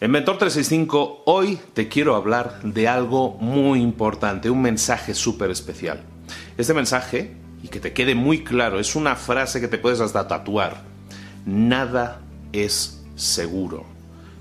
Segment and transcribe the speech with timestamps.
[0.00, 6.02] En Mentor 365 hoy te quiero hablar de algo muy importante, un mensaje súper especial.
[6.58, 10.26] Este mensaje, y que te quede muy claro, es una frase que te puedes hasta
[10.26, 10.82] tatuar.
[11.46, 12.20] Nada
[12.52, 13.84] es seguro.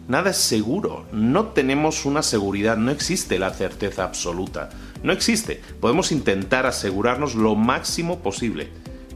[0.07, 1.05] Nada es seguro.
[1.11, 4.71] No tenemos una seguridad, no existe la certeza absoluta.
[5.03, 5.61] No existe.
[5.79, 8.71] Podemos intentar asegurarnos lo máximo posible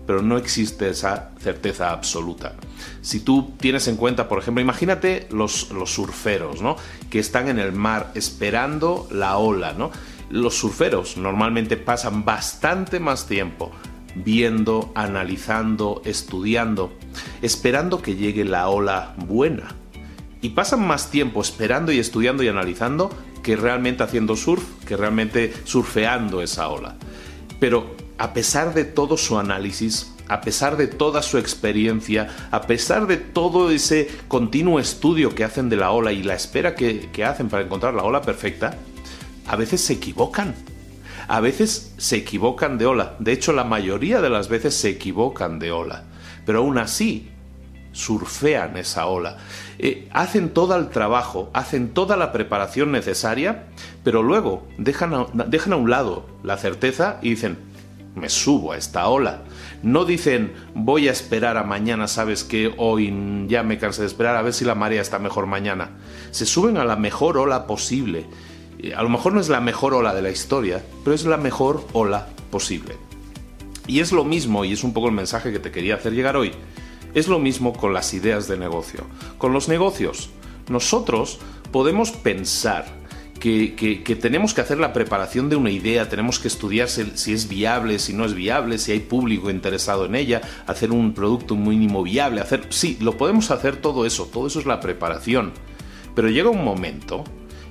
[0.07, 2.53] pero no existe esa certeza absoluta.
[3.01, 6.77] Si tú tienes en cuenta, por ejemplo, imagínate los, los surferos, ¿no?
[7.09, 9.91] Que están en el mar esperando la ola, ¿no?
[10.29, 13.71] Los surferos normalmente pasan bastante más tiempo
[14.15, 16.93] viendo, analizando, estudiando,
[17.41, 19.75] esperando que llegue la ola buena.
[20.41, 23.09] Y pasan más tiempo esperando y estudiando y analizando
[23.43, 26.95] que realmente haciendo surf, que realmente surfeando esa ola.
[27.59, 33.07] Pero a pesar de todo su análisis, a pesar de toda su experiencia, a pesar
[33.07, 37.49] de todo ese continuo estudio que hacen de la ola y la espera que, hacen
[37.49, 38.75] para encontrar la ola perfecta,
[39.45, 40.55] a veces se equivocan.
[41.29, 43.15] A veces se equivocan de ola.
[43.19, 46.05] De hecho, la mayoría de las veces se equivocan de ola.
[46.45, 47.29] Pero aún así,
[47.91, 49.37] surfean esa ola.
[49.77, 53.65] Eh, hacen todo el trabajo, hacen toda la preparación necesaria,
[54.03, 57.57] pero luego dejan dejan a un lado la certeza y dicen,
[58.17, 59.43] me subo a esta ola.
[59.83, 63.13] No dicen voy a esperar a mañana, sabes que hoy
[63.47, 65.91] ya me cansé de esperar a ver si la marea está mejor mañana.
[66.31, 68.25] Se suben a la mejor ola posible.
[68.95, 71.85] A lo mejor no es la mejor ola de la historia, pero es la mejor
[71.93, 72.95] ola posible.
[73.87, 76.35] Y es lo mismo, y es un poco el mensaje que te quería hacer llegar
[76.35, 76.51] hoy,
[77.13, 79.05] es lo mismo con las ideas de negocio.
[79.37, 80.29] Con los negocios,
[80.69, 81.39] nosotros
[81.71, 82.85] podemos pensar
[83.37, 87.99] que, tenemos que hacer la preparación de una idea, tenemos que estudiar si, es viable,
[87.99, 92.41] si no es viable, si hay público interesado en ella, hacer un producto mínimo viable,
[92.41, 92.67] hacer...
[92.69, 95.51] Sí, lo podemos hacer todo eso, todo eso es la preparación.
[96.15, 97.23] Pero llega un momento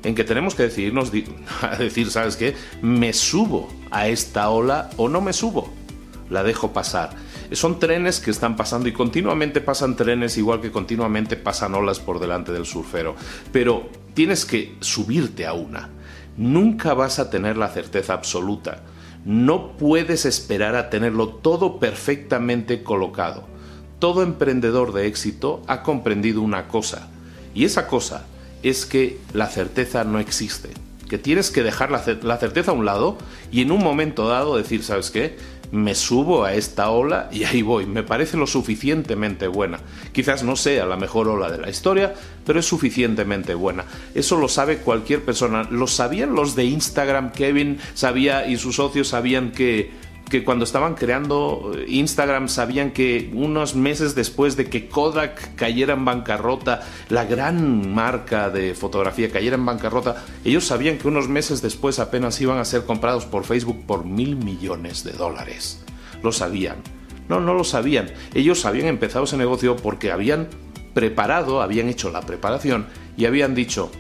[0.03, 1.11] en que tenemos que decidirnos
[1.63, 2.55] a decir, ¿sabes qué?
[2.83, 5.73] ¿Me subo a esta ola o no me subo?
[6.31, 7.11] La dejo pasar.
[7.53, 12.19] Son trenes que están pasando y continuamente pasan trenes igual que continuamente pasan olas por
[12.19, 13.15] delante del surfero.
[13.53, 15.91] Pero tienes que subirte a una.
[16.37, 18.83] Nunca vas a tener la certeza absoluta.
[19.25, 23.47] No puedes esperar a tenerlo todo perfectamente colocado.
[23.99, 27.09] Todo emprendedor de éxito ha comprendido una cosa,
[27.57, 28.27] y esa cosa
[28.63, 30.69] es que la certeza no existe,
[31.09, 32.01] que tienes que dejar la,
[32.39, 33.17] certeza a un lado
[33.51, 35.39] y en un momento dado decir, ¿sabes qué?
[35.73, 37.87] Me subo a esta ola y ahí voy.
[37.87, 39.81] Me parece lo suficientemente buena.
[40.13, 42.15] Quizás no sea la mejor ola de la historia,
[42.45, 43.85] pero es suficientemente buena.
[44.15, 45.65] Eso lo sabe cualquier persona.
[45.71, 49.91] Lo sabían los de Instagram, Kevin sabía y sus socios sabían que
[50.29, 56.05] que cuando estaban creando Instagram sabían que unos meses después de que Kodak cayera en
[56.05, 62.01] bancarrota, la gran marca de fotografía cayera en bancarrota, ellos sabían que unos meses después
[62.01, 65.85] apenas iban a ser comprados por Facebook por mil millones de dólares.
[66.23, 66.77] Lo sabían.
[67.29, 68.11] No, no lo sabían.
[68.35, 70.49] Ellos habían empezado ese negocio porque habían
[70.93, 72.87] preparado, habían hecho la preparación
[73.17, 73.93] y habían dicho,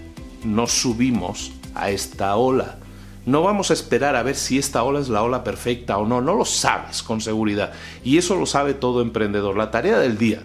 [0.44, 2.78] nos subimos a esta ola
[3.26, 6.20] No vamos a esperar a ver si esta ola es la ola perfecta o no,
[6.20, 7.72] no lo sabes con seguridad.
[8.04, 9.56] Y eso lo sabe todo emprendedor.
[9.56, 10.42] La tarea del día,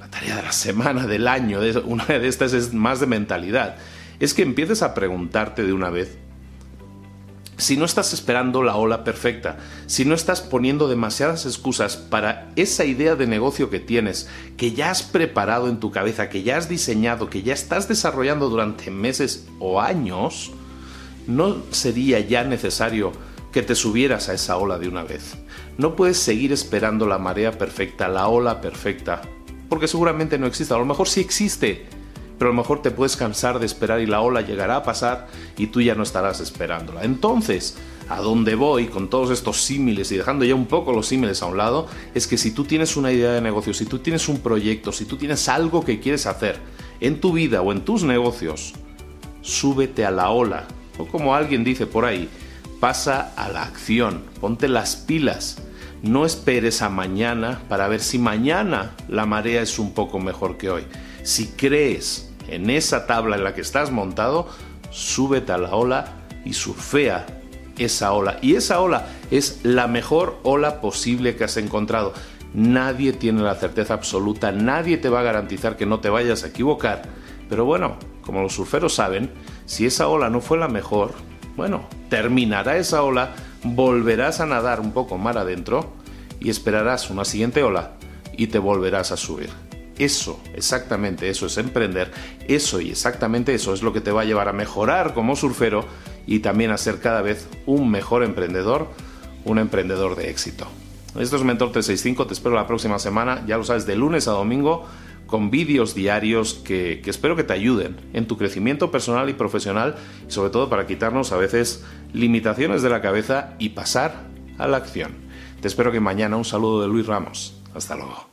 [0.00, 3.76] la tarea de la semana, del año, una de estas es más de mentalidad.
[4.18, 6.18] Es que empieces a preguntarte de una vez
[7.62, 12.84] si no estás esperando la ola perfecta, si no estás poniendo demasiadas excusas para esa
[12.84, 16.68] idea de negocio que tienes, que ya has preparado en tu cabeza, que ya has
[16.68, 20.50] diseñado, que ya estás desarrollando durante meses o años,
[21.26, 23.12] no sería ya necesario
[23.52, 25.36] que te subieras a esa ola de una vez.
[25.78, 29.22] No puedes seguir esperando la marea perfecta, la ola perfecta,
[29.68, 31.86] porque seguramente no existe, a lo mejor sí existe,
[32.38, 35.28] pero a lo mejor te puedes cansar de esperar y la ola llegará a pasar
[35.56, 37.04] y tú ya no estarás esperándola.
[37.04, 37.76] Entonces,
[38.08, 41.46] a dónde voy con todos estos símiles y dejando ya un poco los símiles a
[41.46, 44.40] un lado, es que si tú tienes una idea de negocio, si tú tienes un
[44.40, 46.58] proyecto, si tú tienes algo que quieres hacer
[47.00, 48.74] en tu vida o en tus negocios,
[49.40, 50.66] súbete a la ola.
[50.98, 52.28] O como alguien dice por ahí,
[52.80, 55.58] pasa a la acción, ponte las pilas.
[56.02, 60.68] No esperes a mañana para ver si mañana la marea es un poco mejor que
[60.68, 60.84] hoy.
[61.22, 64.48] Si crees en esa tabla en la que estás montado,
[64.90, 67.26] súbete a la ola y surfea
[67.78, 68.38] esa ola.
[68.42, 72.12] Y esa ola es la mejor ola posible que has encontrado.
[72.54, 76.48] Nadie tiene la certeza absoluta, nadie te va a garantizar que no te vayas a
[76.48, 77.02] equivocar.
[77.48, 79.30] Pero bueno, como los surferos saben,
[79.66, 81.12] si esa ola no fue la mejor,
[81.56, 85.92] bueno, terminará esa ola, volverás a nadar un poco mar adentro
[86.40, 87.92] y esperarás una siguiente ola
[88.36, 89.50] y te volverás a subir.
[89.98, 92.10] Eso, exactamente eso es emprender,
[92.48, 95.84] eso y exactamente eso es lo que te va a llevar a mejorar como surfero
[96.26, 98.88] y también a ser cada vez un mejor emprendedor,
[99.44, 100.66] un emprendedor de éxito.
[101.18, 104.32] Esto es Mentor 365, te espero la próxima semana, ya lo sabes, de lunes a
[104.32, 104.86] domingo,
[105.32, 109.96] con vídeos diarios que, espero que te ayuden en tu crecimiento personal y profesional,
[110.28, 114.26] y sobre todo para quitarnos a veces limitaciones de la cabeza y pasar
[114.58, 115.12] a la acción.
[115.62, 117.58] Te espero que mañana un saludo de Luis Ramos.
[117.74, 118.28] Hasta luego.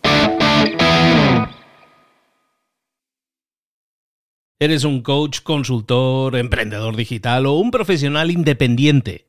[4.60, 9.29] ¿Eres un coach, consultor, emprendedor digital o un profesional independiente?